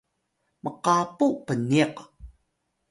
mqapu 0.63 1.25
pniq 1.45 1.95